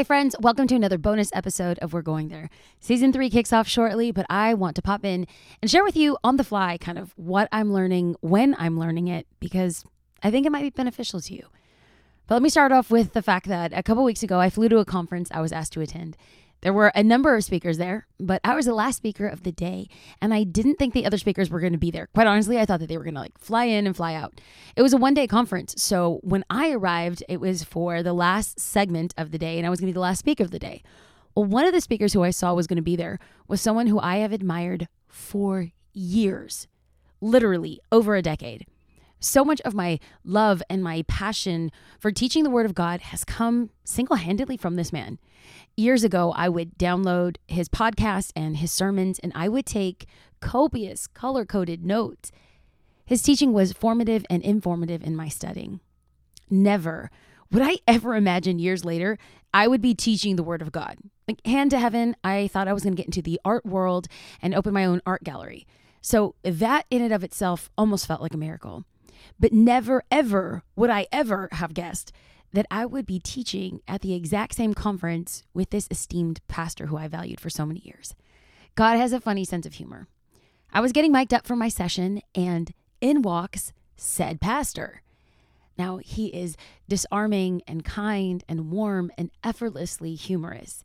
Hi, 0.00 0.04
friends. 0.04 0.34
Welcome 0.40 0.66
to 0.68 0.74
another 0.74 0.96
bonus 0.96 1.28
episode 1.34 1.78
of 1.80 1.92
We're 1.92 2.00
Going 2.00 2.28
There. 2.28 2.48
Season 2.80 3.12
three 3.12 3.28
kicks 3.28 3.52
off 3.52 3.68
shortly, 3.68 4.10
but 4.12 4.24
I 4.30 4.54
want 4.54 4.74
to 4.76 4.80
pop 4.80 5.04
in 5.04 5.26
and 5.60 5.70
share 5.70 5.84
with 5.84 5.94
you 5.94 6.16
on 6.24 6.38
the 6.38 6.42
fly 6.42 6.78
kind 6.78 6.96
of 6.96 7.12
what 7.16 7.50
I'm 7.52 7.70
learning 7.70 8.16
when 8.22 8.56
I'm 8.58 8.80
learning 8.80 9.08
it 9.08 9.26
because 9.40 9.84
I 10.22 10.30
think 10.30 10.46
it 10.46 10.52
might 10.52 10.62
be 10.62 10.70
beneficial 10.70 11.20
to 11.20 11.34
you. 11.34 11.48
But 12.26 12.36
let 12.36 12.42
me 12.42 12.48
start 12.48 12.72
off 12.72 12.90
with 12.90 13.12
the 13.12 13.20
fact 13.20 13.46
that 13.48 13.74
a 13.74 13.82
couple 13.82 14.02
weeks 14.02 14.22
ago, 14.22 14.40
I 14.40 14.48
flew 14.48 14.70
to 14.70 14.78
a 14.78 14.86
conference 14.86 15.28
I 15.32 15.42
was 15.42 15.52
asked 15.52 15.74
to 15.74 15.82
attend. 15.82 16.16
There 16.62 16.72
were 16.74 16.92
a 16.94 17.02
number 17.02 17.34
of 17.34 17.44
speakers 17.44 17.78
there, 17.78 18.06
but 18.18 18.40
I 18.44 18.54
was 18.54 18.66
the 18.66 18.74
last 18.74 18.96
speaker 18.96 19.26
of 19.26 19.44
the 19.44 19.52
day, 19.52 19.88
and 20.20 20.34
I 20.34 20.44
didn't 20.44 20.76
think 20.76 20.92
the 20.92 21.06
other 21.06 21.16
speakers 21.16 21.48
were 21.48 21.60
going 21.60 21.72
to 21.72 21.78
be 21.78 21.90
there. 21.90 22.08
Quite 22.14 22.26
honestly, 22.26 22.58
I 22.58 22.66
thought 22.66 22.80
that 22.80 22.88
they 22.88 22.98
were 22.98 23.04
going 23.04 23.14
to 23.14 23.20
like 23.20 23.38
fly 23.38 23.64
in 23.64 23.86
and 23.86 23.96
fly 23.96 24.14
out. 24.14 24.40
It 24.76 24.82
was 24.82 24.92
a 24.92 24.98
one 24.98 25.14
day 25.14 25.26
conference, 25.26 25.74
so 25.78 26.20
when 26.22 26.44
I 26.50 26.70
arrived, 26.70 27.22
it 27.28 27.40
was 27.40 27.64
for 27.64 28.02
the 28.02 28.12
last 28.12 28.60
segment 28.60 29.14
of 29.16 29.30
the 29.30 29.38
day, 29.38 29.56
and 29.56 29.66
I 29.66 29.70
was 29.70 29.80
going 29.80 29.88
to 29.88 29.92
be 29.92 29.94
the 29.94 30.00
last 30.00 30.18
speaker 30.18 30.44
of 30.44 30.50
the 30.50 30.58
day. 30.58 30.82
Well, 31.34 31.46
one 31.46 31.64
of 31.64 31.72
the 31.72 31.80
speakers 31.80 32.12
who 32.12 32.24
I 32.24 32.30
saw 32.30 32.52
was 32.52 32.66
going 32.66 32.76
to 32.76 32.82
be 32.82 32.96
there 32.96 33.18
was 33.48 33.60
someone 33.60 33.86
who 33.86 34.00
I 34.00 34.16
have 34.16 34.32
admired 34.32 34.88
for 35.08 35.70
years, 35.94 36.66
literally 37.20 37.80
over 37.90 38.16
a 38.16 38.22
decade. 38.22 38.66
So 39.20 39.44
much 39.44 39.60
of 39.62 39.74
my 39.74 40.00
love 40.24 40.62
and 40.68 40.82
my 40.82 41.02
passion 41.06 41.70
for 41.98 42.10
teaching 42.10 42.42
the 42.42 42.50
Word 42.50 42.66
of 42.66 42.74
God 42.74 43.00
has 43.00 43.24
come 43.24 43.70
single 43.84 44.16
handedly 44.16 44.56
from 44.56 44.76
this 44.76 44.92
man 44.92 45.18
years 45.76 46.04
ago, 46.04 46.32
I 46.36 46.48
would 46.48 46.78
download 46.78 47.36
his 47.48 47.68
podcast 47.68 48.32
and 48.36 48.58
his 48.58 48.72
sermons, 48.72 49.18
and 49.18 49.32
I 49.34 49.48
would 49.48 49.66
take 49.66 50.06
copious, 50.40 51.06
color 51.06 51.44
coded 51.44 51.84
notes. 51.84 52.30
His 53.04 53.22
teaching 53.22 53.52
was 53.52 53.72
formative 53.72 54.24
and 54.30 54.42
informative 54.42 55.02
in 55.02 55.16
my 55.16 55.28
studying. 55.28 55.80
Never 56.48 57.10
would 57.50 57.62
I 57.62 57.78
ever 57.88 58.14
imagine 58.14 58.60
years 58.60 58.84
later 58.84 59.18
I 59.52 59.66
would 59.66 59.82
be 59.82 59.94
teaching 59.94 60.36
the 60.36 60.44
Word 60.44 60.62
of 60.62 60.70
God. 60.70 60.98
Like, 61.26 61.44
hand 61.44 61.72
to 61.72 61.78
heaven, 61.78 62.14
I 62.22 62.48
thought 62.48 62.68
I 62.68 62.72
was 62.72 62.84
going 62.84 62.94
to 62.94 62.96
get 62.96 63.06
into 63.06 63.22
the 63.22 63.40
art 63.44 63.66
world 63.66 64.06
and 64.40 64.54
open 64.54 64.72
my 64.72 64.84
own 64.84 65.00
art 65.04 65.24
gallery. 65.24 65.66
So, 66.00 66.34
that 66.42 66.86
in 66.90 67.02
and 67.02 67.12
of 67.12 67.24
itself 67.24 67.70
almost 67.76 68.06
felt 68.06 68.22
like 68.22 68.34
a 68.34 68.38
miracle. 68.38 68.84
But 69.38 69.52
never, 69.52 70.02
ever 70.10 70.62
would 70.76 70.90
I 70.90 71.06
ever 71.12 71.48
have 71.52 71.74
guessed 71.74 72.12
that 72.52 72.66
I 72.70 72.84
would 72.86 73.06
be 73.06 73.20
teaching 73.20 73.80
at 73.86 74.00
the 74.00 74.14
exact 74.14 74.54
same 74.54 74.74
conference 74.74 75.44
with 75.54 75.70
this 75.70 75.88
esteemed 75.90 76.40
pastor 76.48 76.86
who 76.86 76.96
I 76.96 77.08
valued 77.08 77.40
for 77.40 77.50
so 77.50 77.64
many 77.64 77.80
years. 77.80 78.14
God 78.74 78.96
has 78.96 79.12
a 79.12 79.20
funny 79.20 79.44
sense 79.44 79.66
of 79.66 79.74
humor. 79.74 80.08
I 80.72 80.80
was 80.80 80.92
getting 80.92 81.12
mic'd 81.12 81.34
up 81.34 81.46
for 81.46 81.56
my 81.56 81.68
session, 81.68 82.22
and 82.34 82.72
in 83.00 83.22
walks 83.22 83.72
said 83.96 84.40
pastor. 84.40 85.02
Now, 85.76 85.98
he 85.98 86.26
is 86.26 86.56
disarming 86.88 87.62
and 87.66 87.84
kind 87.84 88.44
and 88.48 88.70
warm 88.70 89.10
and 89.16 89.30
effortlessly 89.42 90.14
humorous. 90.14 90.84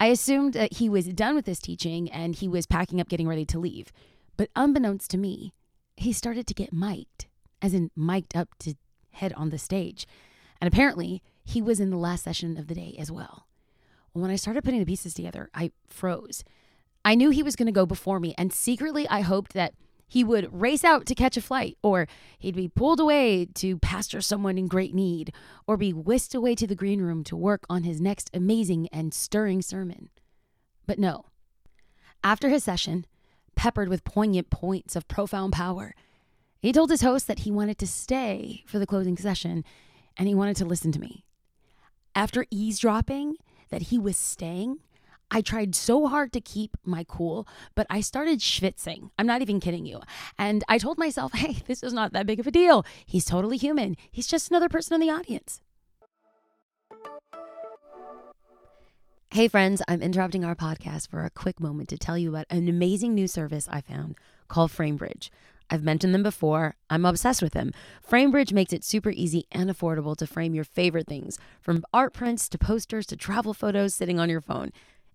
I 0.00 0.06
assumed 0.06 0.54
that 0.54 0.74
he 0.74 0.88
was 0.88 1.06
done 1.06 1.34
with 1.34 1.46
his 1.46 1.60
teaching 1.60 2.10
and 2.10 2.34
he 2.34 2.48
was 2.48 2.66
packing 2.66 3.00
up, 3.00 3.08
getting 3.08 3.28
ready 3.28 3.44
to 3.46 3.58
leave. 3.58 3.92
But 4.36 4.50
unbeknownst 4.56 5.10
to 5.10 5.18
me, 5.18 5.52
he 5.96 6.12
started 6.12 6.46
to 6.46 6.54
get 6.54 6.72
mic'd, 6.72 7.26
as 7.62 7.74
in 7.74 7.90
mic'd 7.96 8.36
up 8.36 8.48
to 8.60 8.74
head 9.12 9.32
on 9.34 9.50
the 9.50 9.58
stage. 9.58 10.06
And 10.60 10.68
apparently, 10.68 11.22
he 11.44 11.60
was 11.60 11.80
in 11.80 11.90
the 11.90 11.96
last 11.96 12.24
session 12.24 12.56
of 12.56 12.68
the 12.68 12.74
day 12.74 12.96
as 12.98 13.10
well. 13.10 13.46
When 14.12 14.30
I 14.30 14.36
started 14.36 14.64
putting 14.64 14.80
the 14.80 14.86
pieces 14.86 15.14
together, 15.14 15.50
I 15.54 15.72
froze. 15.88 16.44
I 17.04 17.14
knew 17.14 17.30
he 17.30 17.42
was 17.42 17.56
going 17.56 17.66
to 17.66 17.72
go 17.72 17.84
before 17.84 18.20
me, 18.20 18.34
and 18.38 18.52
secretly, 18.52 19.06
I 19.08 19.20
hoped 19.20 19.52
that 19.52 19.74
he 20.06 20.22
would 20.22 20.52
race 20.52 20.84
out 20.84 21.06
to 21.06 21.14
catch 21.14 21.36
a 21.36 21.42
flight, 21.42 21.76
or 21.82 22.06
he'd 22.38 22.54
be 22.54 22.68
pulled 22.68 23.00
away 23.00 23.46
to 23.54 23.78
pastor 23.78 24.20
someone 24.20 24.56
in 24.56 24.68
great 24.68 24.94
need, 24.94 25.32
or 25.66 25.76
be 25.76 25.92
whisked 25.92 26.34
away 26.34 26.54
to 26.54 26.66
the 26.66 26.74
green 26.74 27.00
room 27.02 27.24
to 27.24 27.36
work 27.36 27.64
on 27.68 27.82
his 27.82 28.00
next 28.00 28.30
amazing 28.32 28.88
and 28.92 29.12
stirring 29.12 29.60
sermon. 29.60 30.10
But 30.86 30.98
no. 30.98 31.26
After 32.22 32.48
his 32.48 32.64
session, 32.64 33.06
peppered 33.56 33.88
with 33.88 34.04
poignant 34.04 34.50
points 34.50 34.94
of 34.94 35.08
profound 35.08 35.52
power, 35.52 35.94
he 36.64 36.72
told 36.72 36.88
his 36.88 37.02
host 37.02 37.26
that 37.26 37.40
he 37.40 37.50
wanted 37.50 37.76
to 37.76 37.86
stay 37.86 38.64
for 38.66 38.78
the 38.78 38.86
closing 38.86 39.18
session 39.18 39.64
and 40.16 40.26
he 40.26 40.34
wanted 40.34 40.56
to 40.56 40.64
listen 40.64 40.92
to 40.92 40.98
me. 40.98 41.22
After 42.14 42.46
eavesdropping 42.50 43.36
that 43.68 43.82
he 43.82 43.98
was 43.98 44.16
staying, 44.16 44.78
I 45.30 45.42
tried 45.42 45.74
so 45.74 46.06
hard 46.06 46.32
to 46.32 46.40
keep 46.40 46.78
my 46.82 47.04
cool, 47.06 47.46
but 47.74 47.86
I 47.90 48.00
started 48.00 48.38
schwitzing. 48.38 49.10
I'm 49.18 49.26
not 49.26 49.42
even 49.42 49.60
kidding 49.60 49.84
you. 49.84 50.00
And 50.38 50.64
I 50.66 50.78
told 50.78 50.96
myself, 50.96 51.32
hey, 51.34 51.58
this 51.66 51.82
is 51.82 51.92
not 51.92 52.14
that 52.14 52.26
big 52.26 52.40
of 52.40 52.46
a 52.46 52.50
deal. 52.50 52.86
He's 53.04 53.26
totally 53.26 53.58
human. 53.58 53.94
He's 54.10 54.26
just 54.26 54.48
another 54.48 54.70
person 54.70 54.94
in 54.94 55.06
the 55.06 55.12
audience. 55.12 55.60
Hey, 59.32 59.48
friends, 59.48 59.82
I'm 59.86 60.00
interrupting 60.00 60.46
our 60.46 60.54
podcast 60.54 61.10
for 61.10 61.24
a 61.24 61.30
quick 61.30 61.60
moment 61.60 61.90
to 61.90 61.98
tell 61.98 62.16
you 62.16 62.30
about 62.30 62.46
an 62.48 62.68
amazing 62.68 63.14
new 63.14 63.28
service 63.28 63.68
I 63.70 63.82
found 63.82 64.16
called 64.48 64.70
FrameBridge. 64.70 65.28
I've 65.70 65.82
mentioned 65.82 66.14
them 66.14 66.22
before. 66.22 66.76
I'm 66.90 67.04
obsessed 67.04 67.42
with 67.42 67.52
them. 67.52 67.72
FrameBridge 68.08 68.52
makes 68.52 68.72
it 68.72 68.84
super 68.84 69.10
easy 69.10 69.46
and 69.50 69.70
affordable 69.70 70.16
to 70.16 70.26
frame 70.26 70.54
your 70.54 70.64
favorite 70.64 71.06
things, 71.06 71.38
from 71.60 71.84
art 71.92 72.12
prints 72.12 72.48
to 72.50 72.58
posters 72.58 73.06
to 73.06 73.16
travel 73.16 73.54
photos 73.54 73.94
sitting 73.94 74.20
on 74.20 74.28
your 74.28 74.40
phone. 74.40 74.70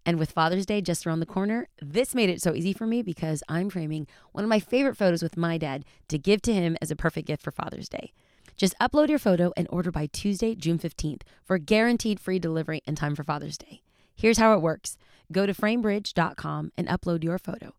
And 0.05 0.17
with 0.17 0.31
Father's 0.31 0.65
Day 0.65 0.81
just 0.81 1.05
around 1.05 1.19
the 1.19 1.25
corner, 1.25 1.67
this 1.81 2.15
made 2.15 2.29
it 2.29 2.41
so 2.41 2.53
easy 2.53 2.73
for 2.73 2.87
me 2.87 3.01
because 3.01 3.43
I'm 3.47 3.69
framing 3.69 4.07
one 4.31 4.43
of 4.43 4.49
my 4.49 4.59
favorite 4.59 4.97
photos 4.97 5.21
with 5.21 5.37
my 5.37 5.57
dad 5.57 5.85
to 6.07 6.17
give 6.17 6.41
to 6.43 6.53
him 6.53 6.77
as 6.81 6.89
a 6.89 6.95
perfect 6.95 7.27
gift 7.27 7.43
for 7.43 7.51
Father's 7.51 7.89
Day. 7.89 8.11
Just 8.57 8.77
upload 8.79 9.09
your 9.09 9.19
photo 9.19 9.53
and 9.55 9.67
order 9.69 9.91
by 9.91 10.07
Tuesday, 10.07 10.55
June 10.55 10.79
15th 10.79 11.21
for 11.45 11.57
guaranteed 11.57 12.19
free 12.19 12.39
delivery 12.39 12.81
in 12.85 12.95
time 12.95 13.15
for 13.15 13.23
Father's 13.23 13.57
Day. 13.57 13.81
Here's 14.15 14.37
how 14.37 14.53
it 14.53 14.61
works 14.61 14.97
go 15.31 15.45
to 15.45 15.53
framebridge.com 15.53 16.71
and 16.75 16.87
upload 16.87 17.23
your 17.23 17.37
photo. 17.37 17.73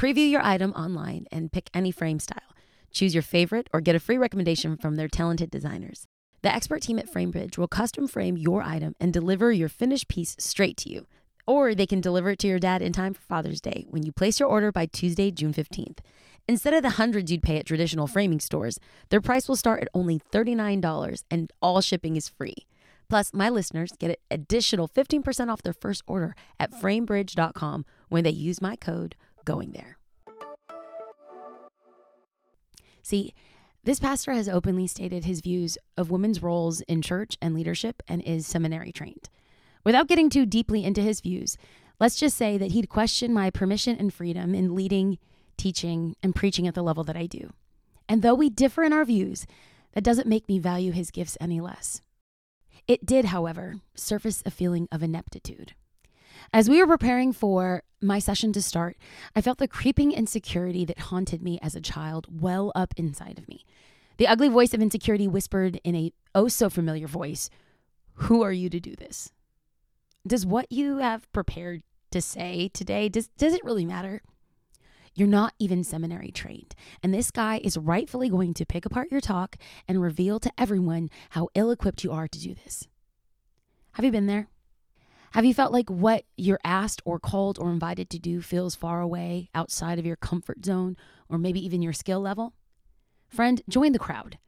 Preview 0.00 0.30
your 0.30 0.40
item 0.42 0.72
online 0.72 1.26
and 1.30 1.52
pick 1.52 1.68
any 1.74 1.90
frame 1.90 2.20
style. 2.20 2.54
Choose 2.90 3.14
your 3.14 3.20
favorite 3.22 3.68
or 3.70 3.82
get 3.82 3.94
a 3.94 4.00
free 4.00 4.16
recommendation 4.16 4.78
from 4.78 4.94
their 4.94 5.08
talented 5.08 5.50
designers. 5.50 6.06
The 6.40 6.50
expert 6.50 6.80
team 6.80 6.98
at 6.98 7.12
FrameBridge 7.12 7.58
will 7.58 7.68
custom 7.68 8.08
frame 8.08 8.38
your 8.38 8.62
item 8.62 8.96
and 8.98 9.12
deliver 9.12 9.52
your 9.52 9.68
finished 9.68 10.08
piece 10.08 10.36
straight 10.38 10.78
to 10.78 10.90
you. 10.90 11.06
Or 11.46 11.74
they 11.74 11.84
can 11.84 12.00
deliver 12.00 12.30
it 12.30 12.38
to 12.38 12.48
your 12.48 12.58
dad 12.58 12.80
in 12.80 12.94
time 12.94 13.12
for 13.12 13.20
Father's 13.20 13.60
Day 13.60 13.84
when 13.90 14.02
you 14.02 14.10
place 14.10 14.40
your 14.40 14.48
order 14.48 14.72
by 14.72 14.86
Tuesday, 14.86 15.30
June 15.30 15.52
15th. 15.52 15.98
Instead 16.48 16.72
of 16.72 16.82
the 16.82 16.96
hundreds 16.96 17.30
you'd 17.30 17.42
pay 17.42 17.58
at 17.58 17.66
traditional 17.66 18.06
framing 18.06 18.40
stores, 18.40 18.80
their 19.10 19.20
price 19.20 19.48
will 19.48 19.54
start 19.54 19.82
at 19.82 19.88
only 19.92 20.18
$39 20.32 21.24
and 21.30 21.52
all 21.60 21.82
shipping 21.82 22.16
is 22.16 22.26
free. 22.26 22.66
Plus, 23.10 23.34
my 23.34 23.50
listeners 23.50 23.92
get 23.98 24.12
an 24.12 24.16
additional 24.30 24.88
15% 24.88 25.52
off 25.52 25.60
their 25.60 25.74
first 25.74 26.02
order 26.06 26.34
at 26.58 26.72
framebridge.com 26.72 27.84
when 28.08 28.24
they 28.24 28.30
use 28.30 28.62
my 28.62 28.76
code 28.76 29.14
going 29.44 29.72
there. 29.72 29.98
See, 33.02 33.34
this 33.82 33.98
pastor 33.98 34.32
has 34.32 34.48
openly 34.48 34.86
stated 34.86 35.24
his 35.24 35.40
views 35.40 35.78
of 35.96 36.10
women's 36.10 36.42
roles 36.42 36.82
in 36.82 37.00
church 37.00 37.38
and 37.40 37.54
leadership 37.54 38.02
and 38.06 38.22
is 38.22 38.46
seminary 38.46 38.92
trained. 38.92 39.30
Without 39.84 40.06
getting 40.08 40.28
too 40.28 40.44
deeply 40.44 40.84
into 40.84 41.00
his 41.00 41.20
views, 41.20 41.56
let's 41.98 42.16
just 42.16 42.36
say 42.36 42.58
that 42.58 42.72
he'd 42.72 42.90
question 42.90 43.32
my 43.32 43.48
permission 43.48 43.96
and 43.96 44.12
freedom 44.12 44.54
in 44.54 44.74
leading, 44.74 45.18
teaching, 45.56 46.14
and 46.22 46.34
preaching 46.34 46.68
at 46.68 46.74
the 46.74 46.82
level 46.82 47.04
that 47.04 47.16
I 47.16 47.26
do. 47.26 47.52
And 48.08 48.22
though 48.22 48.34
we 48.34 48.50
differ 48.50 48.82
in 48.84 48.92
our 48.92 49.04
views, 49.04 49.46
that 49.94 50.04
doesn't 50.04 50.28
make 50.28 50.48
me 50.48 50.58
value 50.58 50.92
his 50.92 51.10
gifts 51.10 51.38
any 51.40 51.60
less. 51.60 52.02
It 52.86 53.06
did, 53.06 53.26
however, 53.26 53.76
surface 53.94 54.42
a 54.44 54.50
feeling 54.50 54.88
of 54.92 55.02
ineptitude. 55.02 55.74
As 56.52 56.68
we 56.68 56.80
were 56.80 56.86
preparing 56.88 57.32
for 57.32 57.84
my 58.02 58.18
session 58.18 58.52
to 58.54 58.62
start, 58.62 58.96
I 59.36 59.40
felt 59.40 59.58
the 59.58 59.68
creeping 59.68 60.10
insecurity 60.10 60.84
that 60.84 60.98
haunted 60.98 61.42
me 61.42 61.60
as 61.62 61.76
a 61.76 61.80
child 61.80 62.26
well 62.28 62.72
up 62.74 62.92
inside 62.96 63.38
of 63.38 63.46
me. 63.46 63.64
The 64.16 64.26
ugly 64.26 64.48
voice 64.48 64.74
of 64.74 64.82
insecurity 64.82 65.28
whispered 65.28 65.80
in 65.84 65.94
a 65.94 66.12
oh 66.34 66.48
so 66.48 66.68
familiar 66.68 67.06
voice, 67.06 67.50
Who 68.14 68.42
are 68.42 68.52
you 68.52 68.68
to 68.68 68.80
do 68.80 68.96
this? 68.96 69.30
Does 70.26 70.44
what 70.44 70.70
you 70.72 70.98
have 70.98 71.30
prepared 71.30 71.82
to 72.10 72.20
say 72.20 72.68
today, 72.74 73.08
does, 73.08 73.28
does 73.28 73.54
it 73.54 73.64
really 73.64 73.86
matter? 73.86 74.20
You're 75.14 75.28
not 75.28 75.54
even 75.60 75.84
seminary 75.84 76.32
trained. 76.32 76.74
And 77.00 77.14
this 77.14 77.30
guy 77.30 77.60
is 77.62 77.76
rightfully 77.76 78.28
going 78.28 78.54
to 78.54 78.66
pick 78.66 78.84
apart 78.84 79.12
your 79.12 79.20
talk 79.20 79.56
and 79.86 80.02
reveal 80.02 80.40
to 80.40 80.52
everyone 80.58 81.10
how 81.30 81.48
ill 81.54 81.70
equipped 81.70 82.02
you 82.02 82.10
are 82.10 82.26
to 82.26 82.40
do 82.40 82.54
this. 82.54 82.88
Have 83.92 84.04
you 84.04 84.10
been 84.10 84.26
there? 84.26 84.48
Have 85.32 85.44
you 85.44 85.54
felt 85.54 85.72
like 85.72 85.88
what 85.88 86.24
you're 86.36 86.58
asked 86.64 87.02
or 87.04 87.20
called 87.20 87.56
or 87.60 87.70
invited 87.70 88.10
to 88.10 88.18
do 88.18 88.40
feels 88.40 88.74
far 88.74 89.00
away, 89.00 89.48
outside 89.54 89.96
of 89.96 90.04
your 90.04 90.16
comfort 90.16 90.64
zone, 90.64 90.96
or 91.28 91.38
maybe 91.38 91.64
even 91.64 91.82
your 91.82 91.92
skill 91.92 92.18
level? 92.18 92.52
Friend, 93.28 93.62
join 93.68 93.92
the 93.92 93.98
crowd. 94.00 94.38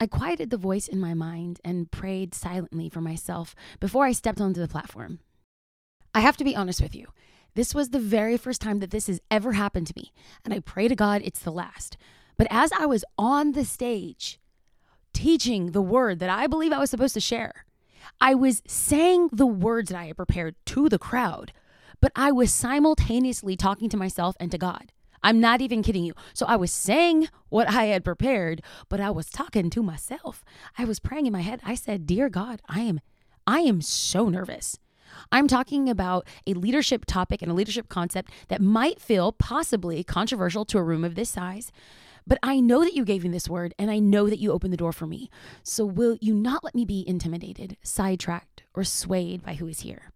I 0.00 0.08
quieted 0.08 0.50
the 0.50 0.56
voice 0.56 0.88
in 0.88 0.98
my 0.98 1.14
mind 1.14 1.60
and 1.64 1.92
prayed 1.92 2.34
silently 2.34 2.88
for 2.88 3.00
myself 3.00 3.54
before 3.78 4.04
I 4.04 4.10
stepped 4.10 4.40
onto 4.40 4.60
the 4.60 4.66
platform. 4.66 5.20
I 6.12 6.18
have 6.18 6.36
to 6.38 6.44
be 6.44 6.56
honest 6.56 6.82
with 6.82 6.96
you. 6.96 7.06
This 7.54 7.72
was 7.72 7.90
the 7.90 8.00
very 8.00 8.36
first 8.36 8.60
time 8.60 8.80
that 8.80 8.90
this 8.90 9.06
has 9.06 9.20
ever 9.30 9.52
happened 9.52 9.86
to 9.86 9.94
me, 9.94 10.12
and 10.44 10.52
I 10.52 10.58
pray 10.58 10.88
to 10.88 10.96
God 10.96 11.22
it's 11.24 11.42
the 11.42 11.52
last. 11.52 11.96
But 12.36 12.48
as 12.50 12.72
I 12.72 12.86
was 12.86 13.04
on 13.16 13.52
the 13.52 13.64
stage, 13.64 14.40
teaching 15.12 15.70
the 15.70 15.80
word 15.80 16.18
that 16.18 16.30
I 16.30 16.48
believe 16.48 16.72
I 16.72 16.80
was 16.80 16.90
supposed 16.90 17.14
to 17.14 17.20
share, 17.20 17.66
I 18.20 18.34
was 18.34 18.62
saying 18.66 19.30
the 19.32 19.46
words 19.46 19.90
that 19.90 19.98
I 19.98 20.06
had 20.06 20.16
prepared 20.16 20.54
to 20.66 20.88
the 20.88 20.98
crowd, 20.98 21.52
but 22.00 22.12
I 22.16 22.32
was 22.32 22.52
simultaneously 22.52 23.56
talking 23.56 23.88
to 23.90 23.96
myself 23.96 24.36
and 24.40 24.50
to 24.50 24.58
God. 24.58 24.92
I'm 25.22 25.40
not 25.40 25.60
even 25.60 25.82
kidding 25.82 26.04
you. 26.04 26.14
So 26.34 26.46
I 26.46 26.56
was 26.56 26.72
saying 26.72 27.28
what 27.48 27.68
I 27.68 27.84
had 27.84 28.04
prepared, 28.04 28.60
but 28.88 29.00
I 29.00 29.10
was 29.10 29.30
talking 29.30 29.70
to 29.70 29.82
myself. 29.82 30.44
I 30.76 30.84
was 30.84 30.98
praying 30.98 31.26
in 31.26 31.32
my 31.32 31.42
head. 31.42 31.60
I 31.64 31.76
said, 31.76 32.06
"Dear 32.06 32.28
God, 32.28 32.60
I 32.68 32.80
am 32.80 33.00
I 33.46 33.60
am 33.60 33.80
so 33.80 34.28
nervous. 34.28 34.78
I'm 35.30 35.46
talking 35.46 35.88
about 35.88 36.26
a 36.46 36.54
leadership 36.54 37.04
topic 37.04 37.42
and 37.42 37.50
a 37.50 37.54
leadership 37.54 37.88
concept 37.88 38.30
that 38.48 38.60
might 38.60 39.00
feel 39.00 39.32
possibly 39.32 40.02
controversial 40.02 40.64
to 40.66 40.78
a 40.78 40.82
room 40.82 41.04
of 41.04 41.14
this 41.14 41.30
size. 41.30 41.70
But 42.26 42.38
I 42.42 42.60
know 42.60 42.84
that 42.84 42.94
you 42.94 43.04
gave 43.04 43.24
me 43.24 43.30
this 43.30 43.48
word 43.48 43.74
and 43.78 43.90
I 43.90 43.98
know 43.98 44.28
that 44.28 44.38
you 44.38 44.52
opened 44.52 44.72
the 44.72 44.78
door 44.78 44.92
for 44.92 45.06
me. 45.06 45.30
So 45.62 45.84
will 45.84 46.16
you 46.20 46.34
not 46.34 46.64
let 46.64 46.74
me 46.74 46.84
be 46.84 47.04
intimidated, 47.06 47.76
sidetracked, 47.82 48.62
or 48.74 48.84
swayed 48.84 49.42
by 49.42 49.54
who 49.54 49.66
is 49.66 49.80
here? 49.80 50.12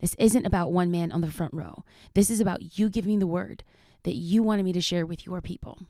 This 0.00 0.14
isn't 0.18 0.46
about 0.46 0.72
one 0.72 0.90
man 0.90 1.12
on 1.12 1.22
the 1.22 1.30
front 1.30 1.54
row. 1.54 1.84
This 2.14 2.30
is 2.30 2.40
about 2.40 2.78
you 2.78 2.88
giving 2.90 3.18
the 3.18 3.26
word 3.26 3.64
that 4.02 4.14
you 4.14 4.42
wanted 4.42 4.64
me 4.64 4.72
to 4.72 4.80
share 4.80 5.06
with 5.06 5.26
your 5.26 5.40
people. 5.40 5.80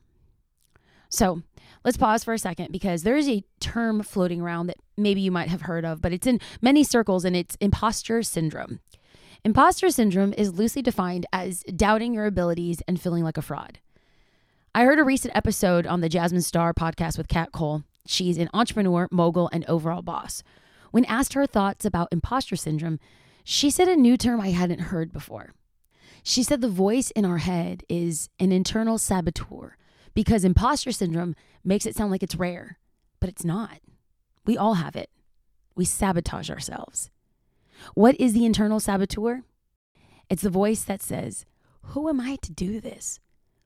So 1.08 1.42
let's 1.84 1.96
pause 1.96 2.24
for 2.24 2.34
a 2.34 2.38
second 2.38 2.72
because 2.72 3.02
there 3.02 3.16
is 3.16 3.28
a 3.28 3.44
term 3.60 4.02
floating 4.02 4.40
around 4.40 4.66
that 4.68 4.78
maybe 4.96 5.20
you 5.20 5.30
might 5.30 5.48
have 5.48 5.62
heard 5.62 5.84
of, 5.84 6.00
but 6.00 6.12
it's 6.12 6.26
in 6.26 6.40
many 6.60 6.84
circles 6.84 7.24
and 7.24 7.36
it's 7.36 7.56
imposter 7.60 8.22
syndrome. 8.22 8.80
Imposter 9.44 9.90
syndrome 9.90 10.34
is 10.36 10.54
loosely 10.54 10.82
defined 10.82 11.26
as 11.32 11.62
doubting 11.74 12.14
your 12.14 12.26
abilities 12.26 12.82
and 12.88 13.00
feeling 13.00 13.22
like 13.22 13.38
a 13.38 13.42
fraud. 13.42 13.78
I 14.76 14.84
heard 14.84 14.98
a 14.98 15.04
recent 15.04 15.34
episode 15.34 15.86
on 15.86 16.02
the 16.02 16.08
Jasmine 16.10 16.42
Star 16.42 16.74
podcast 16.74 17.16
with 17.16 17.28
Kat 17.28 17.50
Cole. 17.50 17.84
She's 18.06 18.36
an 18.36 18.50
entrepreneur, 18.52 19.08
mogul, 19.10 19.48
and 19.50 19.64
overall 19.64 20.02
boss. 20.02 20.42
When 20.90 21.06
asked 21.06 21.32
her 21.32 21.46
thoughts 21.46 21.86
about 21.86 22.12
imposter 22.12 22.56
syndrome, 22.56 23.00
she 23.42 23.70
said 23.70 23.88
a 23.88 23.96
new 23.96 24.18
term 24.18 24.38
I 24.38 24.50
hadn't 24.50 24.92
heard 24.92 25.14
before. 25.14 25.54
She 26.22 26.42
said 26.42 26.60
the 26.60 26.68
voice 26.68 27.10
in 27.12 27.24
our 27.24 27.38
head 27.38 27.84
is 27.88 28.28
an 28.38 28.52
internal 28.52 28.98
saboteur 28.98 29.78
because 30.12 30.44
imposter 30.44 30.92
syndrome 30.92 31.34
makes 31.64 31.86
it 31.86 31.96
sound 31.96 32.10
like 32.10 32.22
it's 32.22 32.36
rare, 32.36 32.78
but 33.18 33.30
it's 33.30 33.46
not. 33.46 33.78
We 34.44 34.58
all 34.58 34.74
have 34.74 34.94
it. 34.94 35.08
We 35.74 35.86
sabotage 35.86 36.50
ourselves. 36.50 37.10
What 37.94 38.14
is 38.20 38.34
the 38.34 38.44
internal 38.44 38.80
saboteur? 38.80 39.42
It's 40.28 40.42
the 40.42 40.50
voice 40.50 40.84
that 40.84 41.00
says, 41.00 41.46
Who 41.80 42.10
am 42.10 42.20
I 42.20 42.36
to 42.42 42.52
do 42.52 42.78
this? 42.78 43.20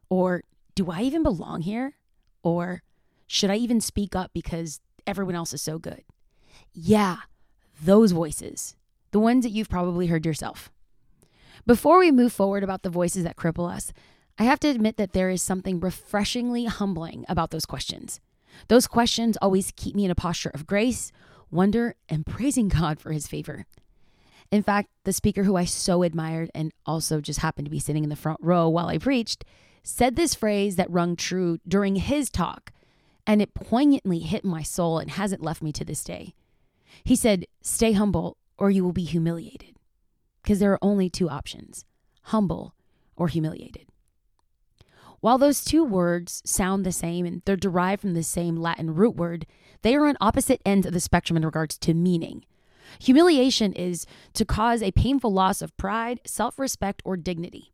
Or 0.09 0.45
do 0.81 0.91
I 0.91 1.03
even 1.03 1.23
belong 1.23 1.61
here? 1.61 1.97
Or 2.43 2.83
should 3.27 3.51
I 3.51 3.57
even 3.57 3.83
speak 3.83 4.17
up 4.17 4.31
because 4.33 4.81
everyone 5.07 5.35
else 5.35 5.53
is 5.53 5.61
so 5.61 5.79
good? 5.79 6.05
Yeah, 6.73 7.19
those 7.83 8.13
voices, 8.13 8.77
the 9.11 9.21
ones 9.21 9.45
that 9.45 9.51
you've 9.51 9.69
probably 9.69 10.07
heard 10.07 10.25
yourself. 10.25 10.71
Before 11.67 11.99
we 11.99 12.11
move 12.11 12.33
forward 12.33 12.65
about 12.65 12.83
the 12.83 12.89
voices 12.89 13.25
that 13.25 13.37
cripple 13.37 13.71
us, 13.71 13.93
I 14.39 14.45
have 14.45 14.59
to 14.61 14.69
admit 14.69 14.97
that 14.97 15.13
there 15.13 15.29
is 15.29 15.43
something 15.43 15.81
refreshingly 15.81 16.65
humbling 16.65 17.27
about 17.29 17.51
those 17.51 17.67
questions. 17.67 18.19
Those 18.69 18.87
questions 18.87 19.37
always 19.43 19.75
keep 19.77 19.95
me 19.95 20.07
in 20.07 20.11
a 20.11 20.15
posture 20.15 20.51
of 20.55 20.67
grace, 20.67 21.13
wonder, 21.51 21.95
and 22.09 22.25
praising 22.25 22.69
God 22.69 23.01
for 23.01 23.13
his 23.13 23.27
favor. 23.27 23.67
In 24.51 24.63
fact, 24.63 24.89
the 25.05 25.13
speaker 25.13 25.45
who 25.45 25.57
I 25.57 25.67
so 25.67 26.03
admired 26.03 26.51
and 26.55 26.73
also 26.87 27.21
just 27.21 27.41
happened 27.41 27.67
to 27.67 27.71
be 27.71 27.81
sitting 27.81 28.03
in 28.03 28.09
the 28.09 28.17
front 28.17 28.41
row 28.41 28.67
while 28.67 28.87
I 28.87 28.97
preached 28.97 29.45
said 29.83 30.17
this 30.17 30.35
phrase 30.35 30.77
that 30.77 30.91
rung 30.91 31.17
true 31.17 31.59
during 31.67 31.97
his 31.97 32.31
talk, 32.31 32.73
and 33.27 33.41
it 33.41 33.55
poignantly 33.55 34.21
hit 34.21 34.45
my 34.45 34.63
soul 34.63 34.99
and 34.99 35.11
hasn't 35.11 35.43
left 35.43 35.63
me 35.63 35.73
to 35.73 35.85
this 35.85 36.05
day. 36.05 36.35
He 37.05 37.17
said, 37.17 37.47
Stay 37.63 37.93
humble 37.93 38.37
or 38.59 38.71
you 38.71 38.85
will 38.85 38.93
be 38.93 39.05
humiliated 39.05 39.77
because 40.43 40.59
there 40.59 40.73
are 40.73 40.79
only 40.83 41.09
two 41.09 41.29
options 41.29 41.85
humble 42.25 42.75
or 43.17 43.29
humiliated. 43.29 43.87
While 45.21 45.39
those 45.39 45.65
two 45.65 45.85
words 45.85 46.43
sound 46.45 46.85
the 46.85 46.93
same 46.93 47.27
and 47.27 47.43
they're 47.45 47.57
derived 47.57 48.01
from 48.01 48.15
the 48.15 48.23
same 48.23 48.57
Latin 48.57 48.95
root 48.95 49.17
word, 49.17 49.47
they 49.83 49.95
are 49.95 50.07
on 50.07 50.17
opposite 50.21 50.63
ends 50.65 50.87
of 50.87 50.93
the 50.93 51.01
spectrum 51.01 51.37
in 51.37 51.45
regards 51.45 51.77
to 51.79 51.95
meaning. 51.95 52.45
Humiliation 53.01 53.73
is 53.73 54.07
to 54.35 54.45
cause 54.45 54.83
a 54.83 54.93
painful 54.93 55.33
loss 55.33 55.63
of 55.63 55.77
pride, 55.77 56.21
self 56.25 56.59
respect, 56.59 57.03
or 57.05 57.17
dignity. 57.17 57.70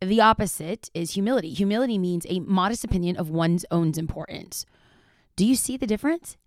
The 0.00 0.20
opposite 0.22 0.88
is 0.94 1.12
humility. 1.12 1.50
Humility 1.52 1.98
means 1.98 2.24
a 2.28 2.40
modest 2.40 2.84
opinion 2.84 3.16
of 3.16 3.28
one's 3.28 3.66
own 3.70 3.92
importance. 3.98 4.64
Do 5.36 5.44
you 5.46 5.54
see 5.54 5.76
the 5.76 5.86
difference? 5.86 6.38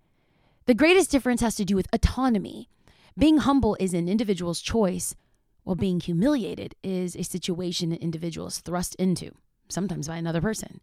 The 0.65 0.73
greatest 0.73 1.11
difference 1.11 1.41
has 1.41 1.55
to 1.55 1.65
do 1.65 1.75
with 1.75 1.87
autonomy. 1.93 2.67
Being 3.15 3.37
humble 3.37 3.77
is 3.79 3.93
an 3.93 4.09
individual's 4.09 4.59
choice, 4.59 5.15
while 5.63 5.75
being 5.75 5.99
humiliated 5.99 6.73
is 6.83 7.15
a 7.15 7.23
situation 7.23 7.91
an 7.91 7.99
individual 7.99 8.47
is 8.47 8.57
thrust 8.59 8.95
into, 8.95 9.31
sometimes 9.69 10.07
by 10.07 10.17
another 10.17 10.41
person. 10.41 10.81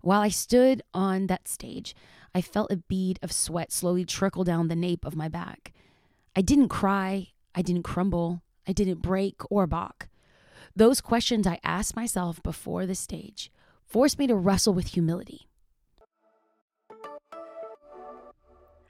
While 0.00 0.22
I 0.22 0.28
stood 0.28 0.82
on 0.94 1.26
that 1.26 1.46
stage, 1.46 1.94
I 2.34 2.40
felt 2.40 2.72
a 2.72 2.76
bead 2.76 3.18
of 3.22 3.32
sweat 3.32 3.70
slowly 3.70 4.06
trickle 4.06 4.44
down 4.44 4.68
the 4.68 4.76
nape 4.76 5.04
of 5.04 5.14
my 5.14 5.28
back. 5.28 5.74
I 6.34 6.40
didn't 6.40 6.68
cry, 6.68 7.28
I 7.54 7.60
didn't 7.60 7.82
crumble, 7.82 8.42
I 8.66 8.72
didn't 8.72 9.02
break 9.02 9.42
or 9.50 9.66
balk. 9.66 10.08
Those 10.74 11.02
questions 11.02 11.46
I 11.46 11.58
asked 11.62 11.94
myself 11.94 12.42
before 12.42 12.86
the 12.86 12.94
stage 12.94 13.52
forced 13.84 14.18
me 14.18 14.26
to 14.26 14.34
wrestle 14.34 14.72
with 14.72 14.86
humility. 14.86 15.46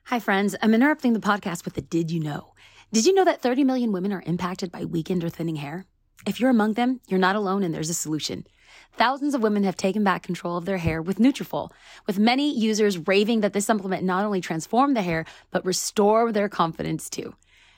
Hi, 0.05 0.21
friends. 0.21 0.55
I'm 0.63 0.75
interrupting 0.75 1.13
the 1.13 1.19
podcast 1.19 1.65
with 1.65 1.77
a 1.77 1.81
Did 1.81 2.13
You 2.13 2.21
Know? 2.21 2.55
Did 2.93 3.05
you 3.07 3.15
know 3.15 3.25
that 3.25 3.43
30 3.43 3.65
million 3.65 3.91
women 3.91 4.13
are 4.13 4.23
impacted 4.27 4.71
by 4.71 4.85
weakened 4.85 5.25
or 5.25 5.29
thinning 5.29 5.57
hair? 5.57 5.87
If 6.25 6.39
you're 6.39 6.51
among 6.51 6.75
them, 6.75 7.01
you're 7.09 7.19
not 7.19 7.35
alone 7.35 7.65
and 7.65 7.75
there's 7.75 7.91
a 7.91 7.95
solution. 7.95 8.47
Thousands 8.93 9.35
of 9.35 9.43
women 9.43 9.65
have 9.65 9.77
taken 9.77 10.05
back 10.05 10.23
control 10.23 10.57
of 10.57 10.67
their 10.67 10.79
hair 10.79 11.03
with 11.03 11.19
Nutrafol, 11.19 11.73
with 12.07 12.17
many 12.19 12.57
users 12.57 13.09
raving 13.09 13.41
that 13.41 13.55
this 13.55 13.67
supplement 13.67 14.05
not 14.05 14.25
only 14.25 14.41
transformed 14.41 14.97
the 14.97 15.03
hair, 15.03 15.25
but 15.51 15.65
restore 15.65 16.31
their 16.31 16.49
confidence 16.49 17.11
too. 17.11 17.35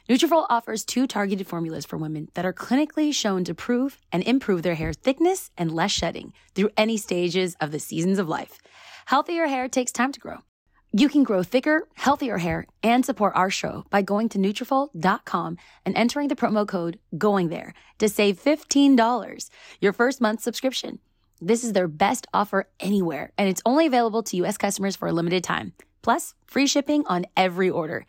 Nutrafol 0.09 0.45
offers 0.51 0.85
two 0.85 1.07
targeted 1.07 1.47
formulas 1.47 1.87
for 1.87 1.97
women 1.97 2.29
that 2.35 2.45
are 2.45 2.53
clinically 2.53 3.15
shown 3.15 3.43
to 3.45 3.55
prove 3.55 3.99
and 4.13 4.23
improve 4.23 4.63
their 4.63 4.75
hair 4.75 4.93
thickness 4.93 5.51
and 5.57 5.73
less 5.73 5.93
shedding 5.93 6.35
through 6.55 6.69
any 6.77 6.99
stages 6.99 7.57
of 7.59 7.71
the 7.71 7.79
seasons 7.79 8.19
of 8.19 8.29
life. 8.29 8.61
Healthier 9.07 9.47
hair 9.47 9.67
takes 9.67 9.93
time 9.93 10.13
to 10.13 10.21
grow. 10.21 10.37
You 10.93 11.09
can 11.09 11.23
grow 11.25 11.43
thicker, 11.43 11.89
healthier 11.95 12.37
hair 12.37 12.67
and 12.83 13.05
support 13.05 13.33
our 13.35 13.49
show 13.49 13.87
by 13.89 14.03
going 14.03 14.29
to 14.31 14.39
Nutrafol.com 14.39 15.57
and 15.87 15.97
entering 15.97 16.29
the 16.29 16.37
promo 16.37 16.69
code 16.69 16.99
GOING 17.17 17.49
THERE 17.49 17.73
to 17.99 18.09
save 18.11 18.39
$15, 18.39 19.51
your 19.81 19.95
first 19.95 20.21
month 20.21 20.43
subscription. 20.43 20.99
This 21.41 21.65
is 21.65 21.73
their 21.73 21.89
best 21.89 22.27
offer 22.35 22.69
anywhere, 22.79 23.33
and 23.39 23.49
it's 23.49 23.63
only 23.65 23.87
available 23.87 24.23
to 24.25 24.37
U.S. 24.37 24.59
customers 24.59 24.97
for 24.97 25.09
a 25.09 25.13
limited 25.13 25.43
time. 25.43 25.73
Plus, 26.03 26.35
free 26.47 26.67
shipping 26.67 27.05
on 27.07 27.25
every 27.37 27.71
order. 27.71 28.07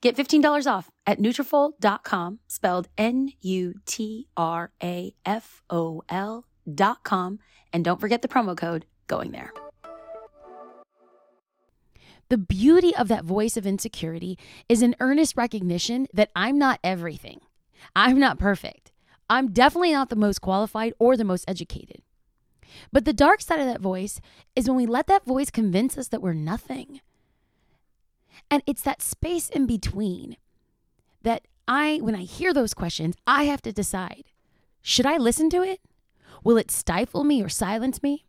Get 0.00 0.16
$15 0.16 0.66
off 0.66 0.90
at 1.06 1.18
Nutrafol.com, 1.18 2.38
spelled 2.46 2.88
N-U-T-R-A-F-O-L 2.98 3.84
dot 6.74 7.04
com, 7.04 7.38
and 7.72 7.84
don't 7.84 8.00
forget 8.00 8.22
the 8.22 8.28
promo 8.28 8.56
code 8.56 8.86
GOING 9.06 9.30
THERE. 9.32 9.52
The 12.28 12.38
beauty 12.38 12.94
of 12.96 13.06
that 13.06 13.24
voice 13.24 13.56
of 13.56 13.66
insecurity 13.66 14.36
is 14.68 14.82
an 14.82 14.96
earnest 14.98 15.36
recognition 15.36 16.08
that 16.12 16.30
I'm 16.34 16.58
not 16.58 16.80
everything. 16.82 17.40
I'm 17.94 18.18
not 18.18 18.40
perfect. 18.40 18.90
I'm 19.30 19.52
definitely 19.52 19.92
not 19.92 20.08
the 20.08 20.16
most 20.16 20.40
qualified 20.40 20.92
or 20.98 21.16
the 21.16 21.24
most 21.24 21.44
educated. 21.46 22.02
But 22.92 23.04
the 23.04 23.12
dark 23.12 23.40
side 23.40 23.60
of 23.60 23.66
that 23.66 23.80
voice 23.80 24.20
is 24.56 24.68
when 24.68 24.76
we 24.76 24.86
let 24.86 25.06
that 25.06 25.24
voice 25.24 25.50
convince 25.50 25.96
us 25.96 26.08
that 26.08 26.20
we're 26.20 26.32
nothing. 26.32 27.00
And 28.50 28.62
it's 28.66 28.82
that 28.82 29.02
space 29.02 29.48
in 29.48 29.66
between 29.66 30.36
that 31.22 31.42
I, 31.68 31.98
when 32.02 32.14
I 32.14 32.22
hear 32.22 32.54
those 32.54 32.74
questions, 32.74 33.16
I 33.26 33.44
have 33.44 33.62
to 33.62 33.72
decide 33.72 34.24
should 34.82 35.06
I 35.06 35.16
listen 35.16 35.50
to 35.50 35.62
it? 35.62 35.80
Will 36.44 36.56
it 36.56 36.70
stifle 36.70 37.24
me 37.24 37.42
or 37.42 37.48
silence 37.48 38.04
me? 38.04 38.24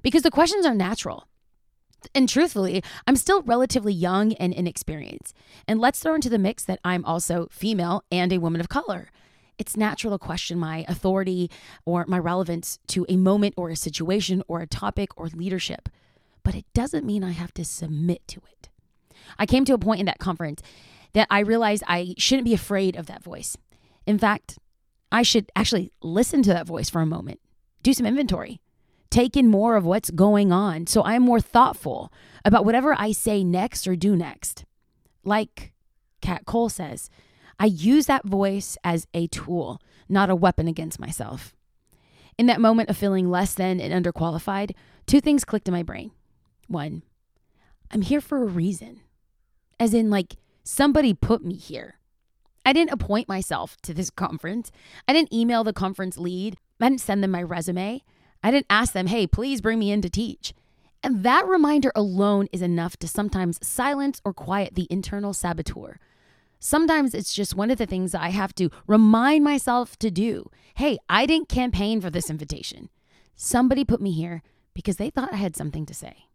Because 0.00 0.22
the 0.22 0.30
questions 0.30 0.64
are 0.64 0.74
natural. 0.74 1.26
And 2.14 2.28
truthfully, 2.28 2.84
I'm 3.06 3.16
still 3.16 3.42
relatively 3.42 3.92
young 3.92 4.32
and 4.34 4.52
inexperienced. 4.52 5.34
And 5.66 5.80
let's 5.80 5.98
throw 5.98 6.14
into 6.14 6.28
the 6.28 6.38
mix 6.38 6.62
that 6.64 6.78
I'm 6.84 7.04
also 7.04 7.48
female 7.50 8.04
and 8.12 8.32
a 8.32 8.38
woman 8.38 8.60
of 8.60 8.68
color. 8.68 9.10
It's 9.58 9.76
natural 9.76 10.16
to 10.16 10.24
question 10.24 10.56
my 10.56 10.84
authority 10.86 11.50
or 11.84 12.04
my 12.06 12.18
relevance 12.18 12.78
to 12.88 13.04
a 13.08 13.16
moment 13.16 13.54
or 13.56 13.70
a 13.70 13.76
situation 13.76 14.44
or 14.46 14.60
a 14.60 14.68
topic 14.68 15.10
or 15.16 15.26
leadership, 15.26 15.88
but 16.44 16.54
it 16.54 16.64
doesn't 16.74 17.04
mean 17.04 17.24
I 17.24 17.32
have 17.32 17.52
to 17.54 17.64
submit 17.64 18.26
to 18.28 18.40
it. 18.52 18.68
I 19.38 19.46
came 19.46 19.64
to 19.66 19.74
a 19.74 19.78
point 19.78 20.00
in 20.00 20.06
that 20.06 20.18
conference 20.18 20.62
that 21.12 21.26
I 21.30 21.40
realized 21.40 21.82
I 21.86 22.14
shouldn't 22.18 22.44
be 22.44 22.54
afraid 22.54 22.96
of 22.96 23.06
that 23.06 23.22
voice. 23.22 23.56
In 24.06 24.18
fact, 24.18 24.58
I 25.10 25.22
should 25.22 25.50
actually 25.56 25.92
listen 26.02 26.42
to 26.42 26.52
that 26.52 26.66
voice 26.66 26.90
for 26.90 27.00
a 27.00 27.06
moment, 27.06 27.40
do 27.82 27.92
some 27.92 28.06
inventory 28.06 28.60
take 29.10 29.36
in 29.36 29.48
more 29.48 29.76
of 29.76 29.84
what's 29.84 30.10
going 30.10 30.52
on 30.52 30.86
so 30.86 31.02
I'm 31.04 31.22
more 31.22 31.40
thoughtful 31.40 32.12
about 32.44 32.64
whatever 32.64 32.94
I 32.98 33.12
say 33.12 33.44
next 33.44 33.86
or 33.86 33.96
do 33.96 34.16
next. 34.16 34.64
Like, 35.24 35.72
Kat 36.20 36.46
Cole 36.46 36.68
says, 36.68 37.10
I 37.58 37.66
use 37.66 38.06
that 38.06 38.24
voice 38.24 38.76
as 38.84 39.06
a 39.14 39.26
tool, 39.28 39.80
not 40.08 40.30
a 40.30 40.36
weapon 40.36 40.68
against 40.68 41.00
myself. 41.00 41.54
In 42.36 42.46
that 42.46 42.60
moment 42.60 42.88
of 42.88 42.96
feeling 42.96 43.30
less 43.30 43.54
than 43.54 43.80
and 43.80 44.04
underqualified, 44.04 44.74
two 45.06 45.20
things 45.20 45.44
clicked 45.44 45.68
in 45.68 45.74
my 45.74 45.82
brain. 45.82 46.12
One, 46.68 47.02
I'm 47.90 48.02
here 48.02 48.20
for 48.20 48.42
a 48.42 48.46
reason, 48.46 49.00
as 49.80 49.94
in, 49.94 50.10
like, 50.10 50.36
somebody 50.64 51.14
put 51.14 51.44
me 51.44 51.54
here. 51.54 51.98
I 52.64 52.72
didn't 52.72 52.92
appoint 52.92 53.28
myself 53.28 53.76
to 53.82 53.94
this 53.94 54.10
conference. 54.24 54.70
I 55.06 55.12
didn't 55.12 55.32
email 55.32 55.64
the 55.64 55.72
conference 55.72 56.18
lead. 56.18 56.56
I 56.80 56.88
didn't 56.88 57.00
send 57.00 57.22
them 57.22 57.30
my 57.30 57.42
resume. 57.42 58.02
I 58.42 58.50
didn't 58.50 58.66
ask 58.70 58.92
them, 58.92 59.08
hey, 59.08 59.26
please 59.26 59.60
bring 59.60 59.78
me 59.78 59.90
in 59.90 60.02
to 60.02 60.10
teach. 60.10 60.54
And 61.02 61.22
that 61.22 61.46
reminder 61.46 61.92
alone 61.94 62.48
is 62.52 62.62
enough 62.62 62.96
to 62.98 63.08
sometimes 63.08 63.64
silence 63.66 64.20
or 64.24 64.32
quiet 64.32 64.74
the 64.74 64.86
internal 64.90 65.32
saboteur. 65.32 65.98
Sometimes 66.60 67.14
it's 67.14 67.32
just 67.32 67.54
one 67.54 67.70
of 67.70 67.78
the 67.78 67.86
things 67.86 68.14
I 68.14 68.30
have 68.30 68.54
to 68.56 68.68
remind 68.86 69.44
myself 69.44 69.96
to 70.00 70.10
do. 70.10 70.50
Hey, 70.74 70.98
I 71.08 71.24
didn't 71.24 71.48
campaign 71.48 72.00
for 72.00 72.10
this 72.10 72.30
invitation. 72.30 72.88
Somebody 73.36 73.84
put 73.84 74.00
me 74.00 74.10
here 74.10 74.42
because 74.74 74.96
they 74.96 75.10
thought 75.10 75.32
I 75.32 75.36
had 75.36 75.56
something 75.56 75.86
to 75.86 75.94
say. 75.94 76.27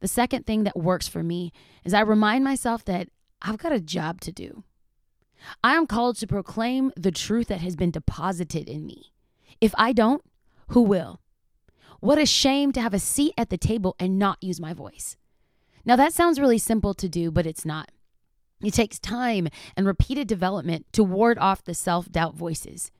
The 0.00 0.08
second 0.08 0.46
thing 0.46 0.64
that 0.64 0.76
works 0.76 1.08
for 1.08 1.22
me 1.22 1.52
is 1.84 1.94
I 1.94 2.00
remind 2.00 2.44
myself 2.44 2.84
that 2.86 3.08
I've 3.42 3.58
got 3.58 3.72
a 3.72 3.80
job 3.80 4.20
to 4.22 4.32
do. 4.32 4.64
I 5.62 5.74
am 5.74 5.86
called 5.86 6.16
to 6.16 6.26
proclaim 6.26 6.92
the 6.96 7.12
truth 7.12 7.48
that 7.48 7.60
has 7.60 7.76
been 7.76 7.90
deposited 7.90 8.68
in 8.68 8.84
me. 8.84 9.12
If 9.60 9.74
I 9.76 9.92
don't, 9.92 10.22
who 10.68 10.82
will? 10.82 11.20
What 12.00 12.18
a 12.18 12.26
shame 12.26 12.72
to 12.72 12.80
have 12.80 12.94
a 12.94 12.98
seat 12.98 13.34
at 13.36 13.50
the 13.50 13.58
table 13.58 13.94
and 13.98 14.18
not 14.18 14.42
use 14.42 14.60
my 14.60 14.72
voice. 14.72 15.16
Now, 15.84 15.96
that 15.96 16.12
sounds 16.12 16.40
really 16.40 16.58
simple 16.58 16.94
to 16.94 17.08
do, 17.08 17.30
but 17.30 17.46
it's 17.46 17.64
not. 17.64 17.90
It 18.62 18.74
takes 18.74 18.98
time 18.98 19.48
and 19.76 19.86
repeated 19.86 20.28
development 20.28 20.86
to 20.92 21.02
ward 21.02 21.38
off 21.38 21.64
the 21.64 21.74
self 21.74 22.10
doubt 22.10 22.34
voices. 22.34 22.90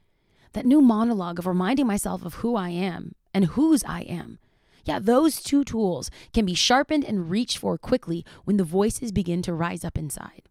That 0.52 0.66
new 0.66 0.80
monologue 0.80 1.38
of 1.38 1.46
reminding 1.46 1.86
myself 1.86 2.24
of 2.24 2.34
who 2.34 2.56
I 2.56 2.70
am 2.70 3.14
and 3.32 3.44
whose 3.46 3.84
I 3.84 4.00
am. 4.02 4.38
Yeah, 4.84 4.98
those 4.98 5.42
two 5.42 5.64
tools 5.64 6.10
can 6.32 6.46
be 6.46 6.54
sharpened 6.54 7.04
and 7.04 7.30
reached 7.30 7.58
for 7.58 7.76
quickly 7.78 8.24
when 8.44 8.56
the 8.56 8.64
voices 8.64 9.12
begin 9.12 9.42
to 9.42 9.54
rise 9.54 9.84
up 9.84 9.98
inside. 9.98 10.42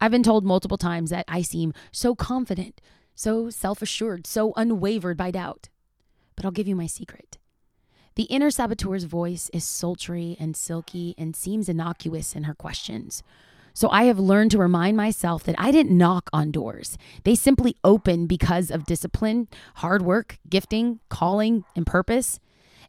I've 0.00 0.10
been 0.10 0.22
told 0.22 0.44
multiple 0.44 0.78
times 0.78 1.10
that 1.10 1.24
I 1.28 1.42
seem 1.42 1.72
so 1.92 2.14
confident, 2.14 2.80
so 3.14 3.50
self 3.50 3.82
assured, 3.82 4.26
so 4.26 4.52
unwavered 4.56 5.16
by 5.16 5.30
doubt. 5.30 5.68
But 6.34 6.44
I'll 6.44 6.50
give 6.50 6.66
you 6.66 6.74
my 6.74 6.86
secret. 6.86 7.38
The 8.14 8.24
inner 8.24 8.50
saboteur's 8.50 9.04
voice 9.04 9.48
is 9.54 9.64
sultry 9.64 10.36
and 10.38 10.56
silky 10.56 11.14
and 11.16 11.34
seems 11.34 11.68
innocuous 11.68 12.34
in 12.34 12.44
her 12.44 12.54
questions. 12.54 13.22
So 13.74 13.88
I 13.88 14.04
have 14.04 14.18
learned 14.18 14.50
to 14.50 14.58
remind 14.58 14.96
myself 14.96 15.44
that 15.44 15.54
I 15.56 15.70
didn't 15.70 15.96
knock 15.96 16.28
on 16.32 16.50
doors. 16.50 16.98
They 17.24 17.34
simply 17.34 17.76
open 17.82 18.26
because 18.26 18.70
of 18.70 18.84
discipline, 18.84 19.48
hard 19.76 20.02
work, 20.02 20.38
gifting, 20.48 21.00
calling, 21.08 21.64
and 21.74 21.86
purpose. 21.86 22.38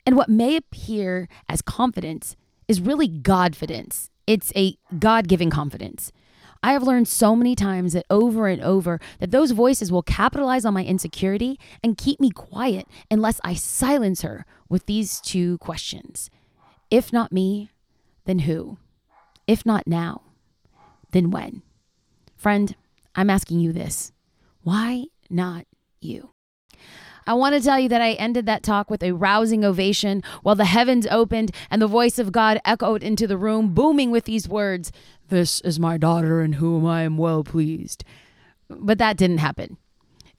And 0.06 0.16
what 0.18 0.30
may 0.30 0.56
appear 0.56 1.28
as 1.48 1.62
confidence 1.62 2.36
is 2.68 2.82
really 2.82 3.08
Godfidence. 3.08 4.10
It's 4.28 4.52
a 4.56 4.76
God 5.00 5.28
giving 5.28 5.50
confidence. 5.50 6.12
I 6.62 6.72
have 6.72 6.84
learned 6.84 7.10
so 7.10 7.36
many 7.36 7.56
times 7.56 7.92
that 7.92 8.06
over 8.10 8.48
and 8.48 8.62
over 8.62 9.02
that 9.20 9.32
those 9.32 9.52
voices 9.52 9.92
will 9.92 10.02
capitalize 10.02 10.64
on 10.64 10.74
my 10.74 10.86
insecurity 10.86 11.60
and 11.84 11.98
keep 11.98 12.22
me 12.22 12.30
quiet 12.30 12.88
unless 13.12 13.42
I 13.44 13.54
silence 13.54 14.22
her 14.22 14.46
with 14.70 14.86
these 14.86 15.20
two 15.20 15.58
questions. 15.58 16.30
If 16.90 17.12
not 17.12 17.34
me, 17.34 17.70
then 18.24 18.40
who? 18.40 18.78
If 19.46 19.66
not 19.66 19.88
now, 19.88 20.22
then 21.12 21.32
when? 21.32 21.64
Friend, 22.38 22.74
I'm 23.14 23.30
asking 23.30 23.60
you 23.60 23.74
this. 23.74 24.14
Why 24.62 25.06
not 25.30 25.66
you? 26.00 26.30
I 27.26 27.34
want 27.34 27.56
to 27.56 27.62
tell 27.62 27.80
you 27.80 27.90
that 27.90 28.02
I 28.02 28.14
ended 28.14 28.46
that 28.46 28.64
talk 28.64 28.90
with 28.90 29.04
a 29.04 29.14
rousing 29.14 29.64
ovation 29.64 30.24
while 30.42 30.56
the 30.56 30.66
heavens 30.66 31.08
opened 31.10 31.52
and 31.70 31.82
the 31.82 31.88
voice 31.88 32.20
of 32.20 32.32
God 32.32 32.60
echoed 32.66 33.04
into 33.04 33.28
the 33.28 33.38
room, 33.38 33.74
booming 33.74 34.12
with 34.12 34.26
these 34.26 34.48
words 34.48 34.92
This 35.30 35.62
is 35.62 35.80
my 35.80 35.98
daughter 35.98 36.42
in 36.42 36.54
whom 36.54 36.86
I 36.86 37.04
am 37.04 37.18
well 37.18 37.44
pleased. 37.44 38.04
But 38.70 38.98
that 38.98 39.18
didn't 39.18 39.38
happen. 39.40 39.78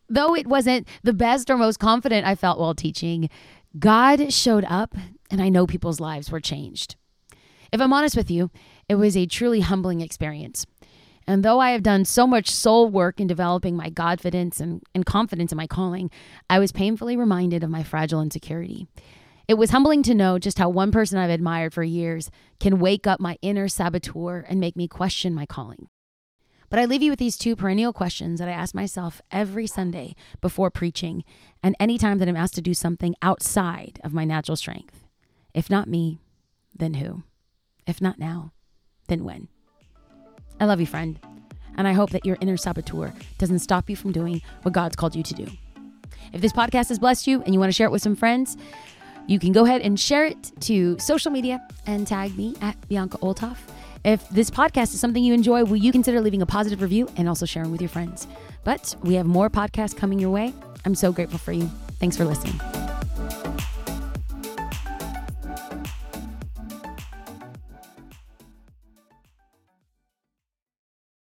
Though 0.08 0.34
it 0.34 0.46
wasn't 0.46 0.86
the 1.02 1.12
best 1.12 1.50
or 1.50 1.56
most 1.56 1.78
confident 1.78 2.26
I 2.26 2.34
felt 2.34 2.58
while 2.58 2.74
teaching, 2.74 3.30
God 3.78 4.32
showed 4.32 4.64
up 4.68 4.94
and 5.30 5.40
I 5.40 5.48
know 5.48 5.66
people's 5.66 6.00
lives 6.00 6.30
were 6.30 6.40
changed. 6.40 6.96
If 7.72 7.80
I'm 7.80 7.92
honest 7.92 8.16
with 8.16 8.30
you, 8.30 8.50
it 8.88 8.94
was 8.96 9.16
a 9.16 9.26
truly 9.26 9.60
humbling 9.60 10.00
experience. 10.00 10.66
And 11.26 11.42
though 11.42 11.58
I 11.58 11.70
have 11.70 11.82
done 11.82 12.04
so 12.04 12.26
much 12.26 12.50
soul 12.50 12.88
work 12.88 13.18
in 13.20 13.26
developing 13.26 13.76
my 13.76 13.90
confidence 13.90 14.60
and, 14.60 14.82
and 14.94 15.06
confidence 15.06 15.52
in 15.52 15.56
my 15.56 15.66
calling, 15.66 16.10
I 16.50 16.58
was 16.58 16.72
painfully 16.72 17.16
reminded 17.16 17.64
of 17.64 17.70
my 17.70 17.82
fragile 17.82 18.20
insecurity. 18.20 18.86
It 19.48 19.54
was 19.54 19.70
humbling 19.70 20.02
to 20.04 20.14
know 20.14 20.38
just 20.38 20.58
how 20.58 20.68
one 20.68 20.90
person 20.90 21.18
I've 21.18 21.30
admired 21.30 21.74
for 21.74 21.82
years 21.82 22.30
can 22.60 22.78
wake 22.78 23.06
up 23.06 23.20
my 23.20 23.36
inner 23.42 23.68
saboteur 23.68 24.44
and 24.48 24.60
make 24.60 24.76
me 24.76 24.88
question 24.88 25.34
my 25.34 25.46
calling. 25.46 25.88
But 26.70 26.78
I 26.78 26.86
leave 26.86 27.02
you 27.02 27.10
with 27.10 27.18
these 27.18 27.36
two 27.36 27.54
perennial 27.54 27.92
questions 27.92 28.40
that 28.40 28.48
I 28.48 28.52
ask 28.52 28.74
myself 28.74 29.20
every 29.30 29.66
Sunday 29.66 30.16
before 30.40 30.70
preaching 30.70 31.24
and 31.62 31.76
anytime 31.78 32.18
that 32.18 32.28
I'm 32.28 32.36
asked 32.36 32.54
to 32.54 32.62
do 32.62 32.74
something 32.74 33.14
outside 33.22 34.00
of 34.02 34.14
my 34.14 34.24
natural 34.24 34.56
strength. 34.56 35.04
If 35.52 35.70
not 35.70 35.88
me, 35.88 36.18
then 36.74 36.94
who? 36.94 37.22
If 37.86 38.00
not 38.00 38.18
now, 38.18 38.52
then 39.08 39.24
when? 39.24 39.48
I 40.61 40.66
love 40.66 40.80
you, 40.80 40.87
friend. 40.87 41.18
And 41.76 41.88
I 41.88 41.92
hope 41.92 42.11
that 42.11 42.25
your 42.25 42.37
inner 42.40 42.56
saboteur 42.56 43.12
doesn't 43.38 43.58
stop 43.58 43.90
you 43.90 43.96
from 43.96 44.12
doing 44.12 44.42
what 44.62 44.73
God's 44.73 44.96
called 44.96 45.16
you 45.16 45.23
to 45.25 45.34
do. 45.34 45.46
If 46.32 46.40
this 46.40 46.52
podcast 46.52 46.88
has 46.88 46.99
blessed 46.99 47.26
you 47.26 47.42
and 47.42 47.54
you 47.54 47.61
want 47.61 47.70
to 47.70 47.75
share 47.75 47.87
it 47.87 47.90
with 47.90 48.02
some 48.02 48.16
friends, 48.16 48.56
you 49.26 49.38
can 49.38 49.52
go 49.52 49.64
ahead 49.64 49.80
and 49.80 49.99
share 49.99 50.26
it 50.26 50.52
to 50.61 50.99
social 50.99 51.30
media 51.30 51.66
and 51.87 52.06
tag 52.06 52.37
me 52.37 52.54
at 52.61 52.76
Bianca 52.88 53.18
Olthoff. 53.18 53.58
If 54.04 54.28
this 54.28 54.50
podcast 54.50 54.92
is 54.92 55.00
something 55.00 55.25
you 55.25 55.32
enjoy, 55.32 55.64
will 55.64 55.76
you 55.76 55.92
consider 55.92 56.20
leaving 56.20 56.42
a 56.42 56.46
positive 56.46 56.82
review 56.82 57.08
and 57.16 57.28
also 57.28 57.46
sharing 57.46 57.70
with 57.70 57.80
your 57.80 57.88
friends? 57.88 58.26
But 58.62 58.94
we 59.02 59.14
have 59.14 59.26
more 59.26 59.49
podcasts 59.49 59.96
coming 59.96 60.18
your 60.18 60.30
way. 60.30 60.52
I'm 60.84 60.94
so 60.94 61.11
grateful 61.11 61.38
for 61.38 61.52
you. 61.52 61.70
Thanks 61.99 62.16
for 62.16 62.25
listening. 62.25 62.61